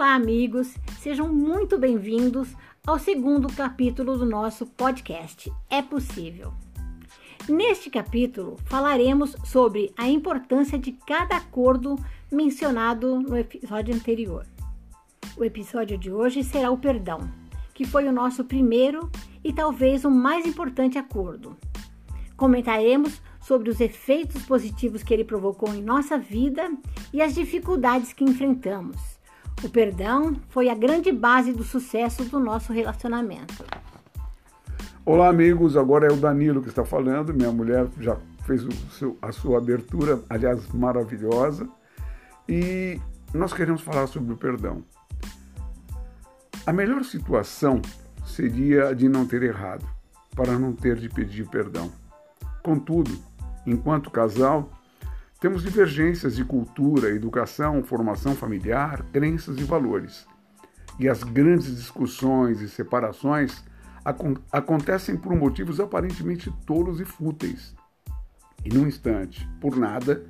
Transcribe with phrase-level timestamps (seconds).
[0.00, 6.54] Olá, amigos, sejam muito bem-vindos ao segundo capítulo do nosso podcast É Possível.
[7.46, 11.96] Neste capítulo, falaremos sobre a importância de cada acordo
[12.32, 14.46] mencionado no episódio anterior.
[15.36, 17.30] O episódio de hoje será o perdão,
[17.74, 19.10] que foi o nosso primeiro
[19.44, 21.58] e talvez o mais importante acordo.
[22.38, 26.72] Comentaremos sobre os efeitos positivos que ele provocou em nossa vida
[27.12, 29.19] e as dificuldades que enfrentamos.
[29.62, 33.62] O perdão foi a grande base do sucesso do nosso relacionamento.
[35.04, 35.76] Olá, amigos.
[35.76, 37.34] Agora é o Danilo que está falando.
[37.34, 41.68] Minha mulher já fez seu, a sua abertura, aliás, maravilhosa.
[42.48, 42.98] E
[43.34, 44.82] nós queremos falar sobre o perdão.
[46.66, 47.82] A melhor situação
[48.24, 49.86] seria a de não ter errado,
[50.34, 51.92] para não ter de pedir perdão.
[52.62, 53.10] Contudo,
[53.66, 54.70] enquanto casal,
[55.40, 60.26] temos divergências de cultura, educação, formação familiar, crenças e valores.
[60.98, 63.64] E as grandes discussões e separações
[64.52, 67.74] acontecem por motivos aparentemente tolos e fúteis.
[68.62, 70.22] E num instante, por nada,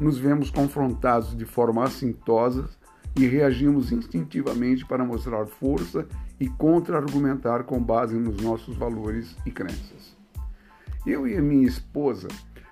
[0.00, 2.66] nos vemos confrontados de forma assintosa
[3.14, 6.06] e reagimos instintivamente para mostrar força
[6.40, 10.16] e contra-argumentar com base nos nossos valores e crenças.
[11.06, 12.28] Eu e minha esposa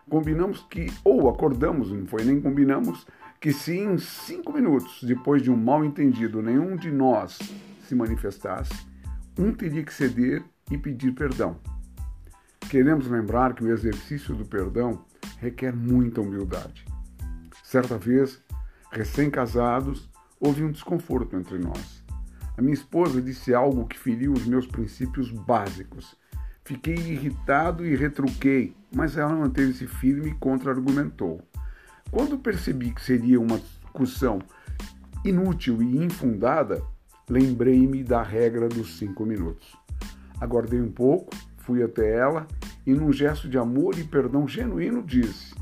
[0.09, 3.07] combinamos que, ou acordamos, não foi nem combinamos,
[3.41, 7.39] que se em cinco minutos depois de um mal entendido nenhum de nós
[7.87, 8.87] se manifestasse,
[9.39, 11.57] um teria que ceder e pedir perdão.
[12.71, 15.05] Queremos lembrar que o exercício do perdão
[15.39, 16.85] requer muita humildade.
[17.63, 18.41] Certa vez,
[18.91, 20.09] recém-casados,
[20.39, 22.03] houve um desconforto entre nós.
[22.57, 26.17] A minha esposa disse algo que feriu os meus princípios básicos
[26.65, 31.41] Fiquei irritado e retruquei, mas ela manteve-se firme e contra-argumentou.
[32.11, 34.39] Quando percebi que seria uma discussão
[35.25, 36.83] inútil e infundada,
[37.29, 39.77] lembrei-me da regra dos cinco minutos.
[40.41, 42.47] Aguardei um pouco, fui até ela
[42.87, 45.55] e, num gesto de amor e perdão genuíno, disse: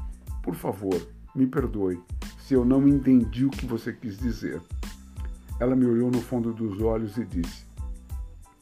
[0.43, 1.01] Por favor,
[1.35, 1.99] me perdoe
[2.39, 4.61] se eu não entendi o que você quis dizer.
[5.59, 7.65] Ela me olhou no fundo dos olhos e disse: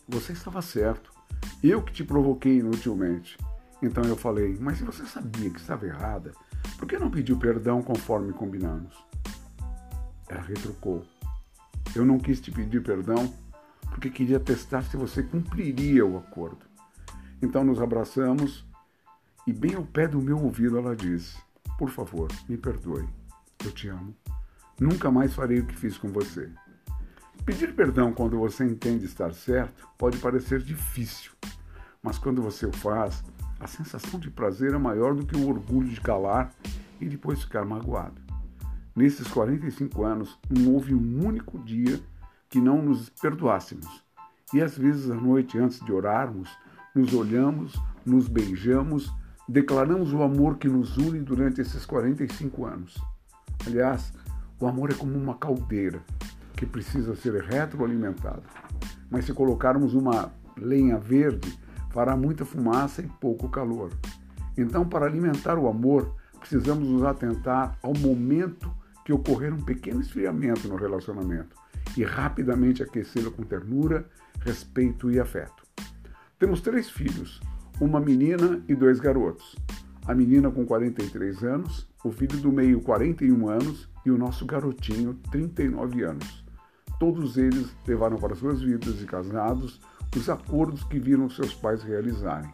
[0.09, 1.18] Você estava certo.
[1.63, 3.37] Eu que te provoquei inutilmente.
[3.83, 6.33] Então eu falei: Mas se você sabia que estava errada,
[6.79, 8.95] por que não pediu perdão conforme combinamos?
[10.29, 11.05] Ela retrucou:
[11.95, 13.33] Eu não quis te pedir perdão
[13.91, 16.65] porque queria testar se você cumpriria o acordo.
[17.43, 18.65] Então nos abraçamos
[19.47, 21.37] e, bem ao pé do meu ouvido, ela disse:
[21.77, 23.09] Por favor, me perdoe.
[23.65, 24.15] Eu te amo.
[24.79, 26.49] Nunca mais farei o que fiz com você.
[27.45, 31.33] Pedir perdão quando você entende estar certo pode parecer difícil,
[32.03, 33.23] mas quando você o faz,
[33.61, 36.55] a sensação de prazer é maior do que o orgulho de calar
[37.01, 38.21] e depois ficar magoado.
[38.95, 42.01] Nesses 45 anos, não houve um único dia
[42.49, 44.03] que não nos perdoássemos.
[44.53, 46.51] E às vezes à noite, antes de orarmos,
[46.95, 49.13] nos olhamos, nos beijamos,
[49.49, 52.97] declaramos o amor que nos une durante esses 45 anos.
[53.67, 54.13] Aliás,
[54.59, 56.03] o amor é como uma caldeira
[56.57, 58.43] que precisa ser retroalimentado.
[59.11, 61.57] Mas se colocarmos uma lenha verde,
[61.91, 63.91] fará muita fumaça e pouco calor.
[64.57, 68.71] Então, para alimentar o amor, precisamos nos atentar ao momento
[69.05, 71.57] que ocorrer um pequeno esfriamento no relacionamento
[71.97, 74.07] e rapidamente aquecê-lo com ternura,
[74.41, 75.67] respeito e afeto.
[76.39, 77.41] Temos três filhos,
[77.81, 79.57] uma menina e dois garotos.
[80.07, 85.15] A menina com 43 anos, o filho do meio 41 anos e o nosso garotinho
[85.31, 86.45] 39 anos.
[86.99, 89.81] Todos eles levaram para suas vidas de casados
[90.17, 92.53] os acordos que viram seus pais realizarem.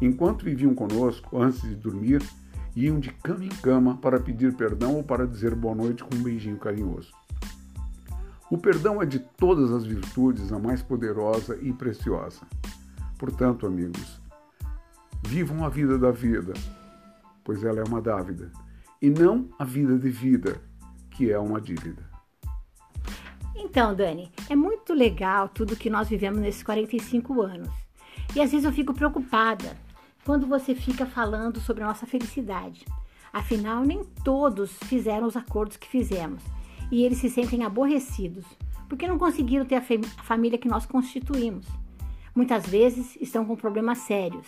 [0.00, 2.22] Enquanto viviam conosco, antes de dormir,
[2.76, 6.22] iam de cama em cama para pedir perdão ou para dizer boa noite com um
[6.22, 7.12] beijinho carinhoso.
[8.50, 12.42] O perdão é de todas as virtudes a mais poderosa e preciosa.
[13.18, 14.20] Portanto, amigos,
[15.26, 16.52] vivam a vida da vida,
[17.42, 18.52] pois ela é uma dávida,
[19.00, 20.60] e não a vida de vida,
[21.10, 22.13] que é uma dívida.
[23.56, 27.68] Então, Dani, é muito legal tudo que nós vivemos nesses 45 anos.
[28.34, 29.76] E às vezes eu fico preocupada
[30.24, 32.84] quando você fica falando sobre a nossa felicidade.
[33.32, 36.42] Afinal, nem todos fizeram os acordos que fizemos
[36.90, 38.44] e eles se sentem aborrecidos
[38.88, 39.82] porque não conseguiram ter a,
[40.18, 41.66] a família que nós constituímos.
[42.34, 44.46] Muitas vezes estão com problemas sérios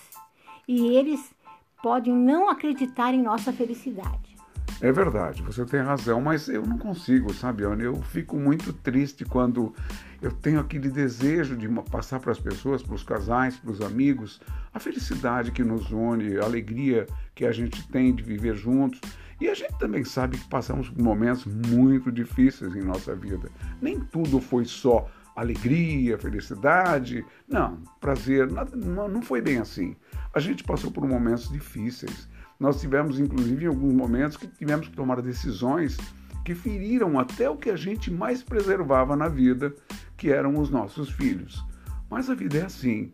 [0.69, 1.35] e eles
[1.83, 4.36] podem não acreditar em nossa felicidade.
[4.81, 7.83] É verdade, você tem razão, mas eu não consigo, sabe, Ana?
[7.83, 9.75] Eu fico muito triste quando
[10.21, 14.39] eu tenho aquele desejo de passar para as pessoas, para os casais, para os amigos,
[14.75, 19.01] a felicidade que nos une, a alegria que a gente tem de viver juntos.
[19.41, 23.51] E a gente também sabe que passamos por momentos muito difíceis em nossa vida.
[23.81, 27.25] Nem tudo foi só alegria, felicidade.
[27.47, 29.95] Não, prazer, não, não foi bem assim.
[30.35, 32.29] A gente passou por momentos difíceis.
[32.59, 35.97] Nós tivemos, inclusive, em alguns momentos que tivemos que tomar decisões
[36.45, 39.75] que feriram até o que a gente mais preservava na vida,
[40.17, 41.63] que eram os nossos filhos.
[42.09, 43.13] Mas a vida é assim.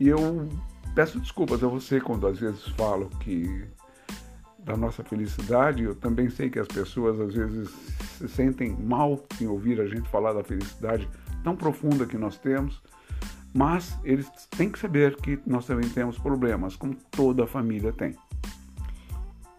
[0.00, 0.48] E eu
[0.94, 3.64] peço desculpas a você quando às vezes falo que
[4.58, 7.70] da nossa felicidade, eu também sei que as pessoas às vezes
[8.18, 11.08] se sentem mal em ouvir a gente falar da felicidade
[11.42, 12.82] tão profunda que nós temos,
[13.52, 18.16] mas eles têm que saber que nós também temos problemas, como toda família tem.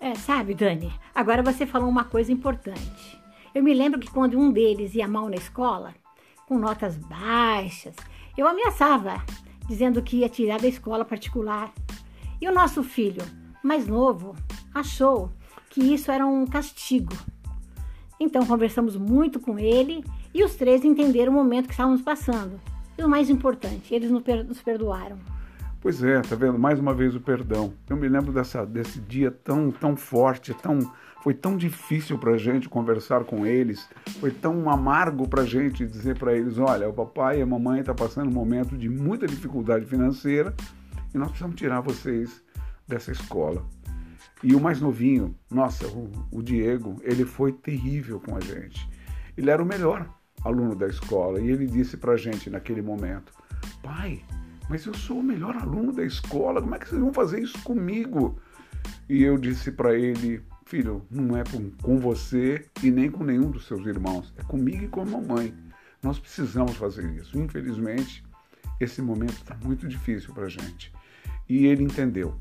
[0.04, 3.18] É, sabe, Dani, agora você falou uma coisa importante.
[3.56, 5.96] Eu me lembro que quando um deles ia mal na escola,
[6.46, 7.96] com notas baixas,
[8.38, 9.24] eu ameaçava,
[9.66, 11.72] dizendo que ia tirar da escola particular.
[12.42, 13.24] E o nosso filho,
[13.64, 14.36] mais novo,
[14.74, 15.32] achou
[15.70, 17.16] que isso era um castigo.
[18.20, 20.04] Então conversamos muito com ele
[20.34, 22.60] e os três entenderam o momento que estávamos passando.
[22.98, 25.18] E o mais importante, eles nos perdoaram.
[25.84, 26.58] Pois é, tá vendo?
[26.58, 27.74] Mais uma vez o perdão.
[27.90, 30.80] Eu me lembro dessa, desse dia tão, tão forte, tão,
[31.22, 33.86] foi tão difícil para a gente conversar com eles,
[34.22, 37.82] foi tão amargo para a gente dizer para eles: olha, o papai e a mamãe
[37.82, 40.56] estão tá passando um momento de muita dificuldade financeira
[41.14, 42.42] e nós precisamos tirar vocês
[42.88, 43.62] dessa escola.
[44.42, 48.90] E o mais novinho, nossa, o, o Diego, ele foi terrível com a gente.
[49.36, 50.10] Ele era o melhor
[50.46, 53.34] aluno da escola e ele disse para a gente naquele momento:
[53.82, 54.24] pai
[54.70, 57.62] mas eu sou o melhor aluno da escola, como é que vocês vão fazer isso
[57.64, 58.40] comigo?
[59.10, 61.44] E eu disse para ele, filho, não é
[61.82, 65.54] com você e nem com nenhum dos seus irmãos, é comigo e com a mamãe.
[66.02, 67.38] Nós precisamos fazer isso.
[67.40, 68.24] Infelizmente,
[68.80, 70.92] esse momento está muito difícil para a gente.
[71.48, 72.36] E ele entendeu.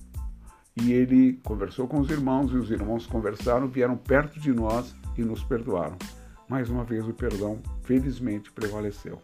[0.77, 5.23] E ele conversou com os irmãos, e os irmãos conversaram, vieram perto de nós e
[5.23, 5.97] nos perdoaram.
[6.49, 9.21] Mais uma vez, o perdão, felizmente, prevaleceu.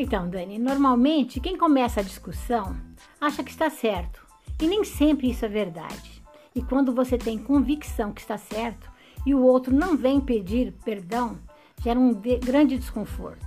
[0.00, 2.76] Então, Dani, normalmente quem começa a discussão
[3.20, 4.24] acha que está certo
[4.62, 6.22] e nem sempre isso é verdade.
[6.54, 8.88] E quando você tem convicção que está certo
[9.26, 11.36] e o outro não vem pedir perdão,
[11.82, 13.44] gera um de grande desconforto,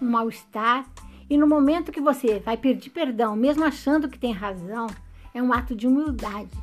[0.00, 0.86] um mal-estar.
[1.28, 4.86] E no momento que você vai pedir perdão, mesmo achando que tem razão,
[5.34, 6.56] é um ato de humildade.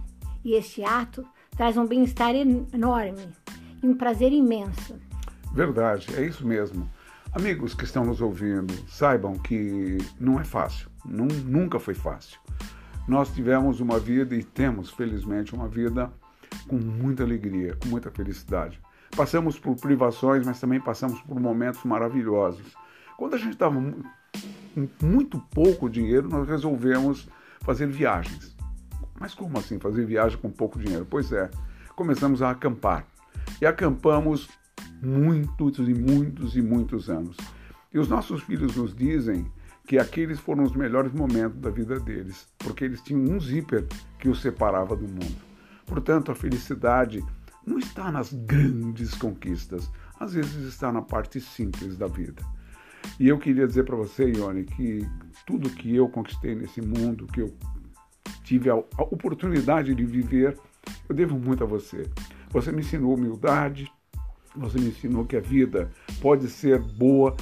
[0.43, 3.29] E este ato traz um bem-estar enorme
[3.83, 4.99] e um prazer imenso.
[5.53, 6.89] Verdade, é isso mesmo.
[7.31, 12.39] Amigos que estão nos ouvindo, saibam que não é fácil, não, nunca foi fácil.
[13.07, 16.11] Nós tivemos uma vida e temos, felizmente, uma vida
[16.67, 18.81] com muita alegria, com muita felicidade.
[19.15, 22.75] Passamos por privações, mas também passamos por momentos maravilhosos.
[23.15, 27.29] Quando a gente estava com muito pouco dinheiro, nós resolvemos
[27.61, 28.55] fazer viagens.
[29.19, 31.05] Mas como assim fazer viagem com pouco dinheiro?
[31.07, 31.47] Pois é,
[31.95, 33.05] começamos a acampar.
[33.61, 34.49] E acampamos
[35.01, 37.37] muitos e muitos e muitos anos.
[37.93, 39.45] E os nossos filhos nos dizem
[39.87, 43.87] que aqueles foram os melhores momentos da vida deles, porque eles tinham um zíper
[44.19, 45.37] que os separava do mundo.
[45.85, 47.25] Portanto, a felicidade
[47.65, 52.43] não está nas grandes conquistas, às vezes está na parte simples da vida.
[53.19, 55.07] E eu queria dizer para você, Ione, que
[55.45, 57.57] tudo que eu conquistei nesse mundo, que eu
[58.43, 60.57] tive a oportunidade de viver,
[61.07, 62.07] eu devo muito a você.
[62.51, 63.91] Você me ensinou humildade,
[64.55, 65.91] você me ensinou que a vida
[66.21, 67.35] pode ser boa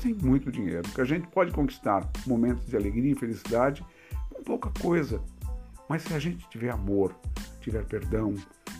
[0.00, 3.84] sem muito dinheiro, que a gente pode conquistar momentos de alegria e felicidade
[4.30, 5.20] com pouca coisa.
[5.88, 7.14] Mas se a gente tiver amor,
[7.60, 8.34] tiver perdão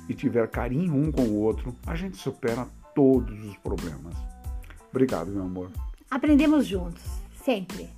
[0.08, 4.14] e tiver carinho um com o outro, a gente supera todos os problemas.
[4.90, 5.70] Obrigado, meu amor.
[6.10, 7.02] Aprendemos juntos,
[7.44, 7.88] sempre.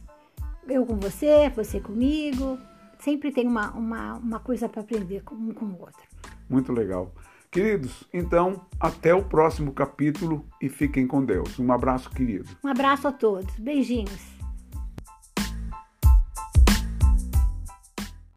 [0.69, 2.59] Eu com você, você comigo.
[2.99, 6.03] Sempre tem uma, uma, uma coisa para aprender um com o outro.
[6.49, 7.13] Muito legal.
[7.57, 11.59] Queridos, então até o próximo capítulo e fiquem com Deus.
[11.59, 12.51] Um abraço, querido.
[12.63, 13.57] Um abraço a todos.
[13.59, 14.36] Beijinhos.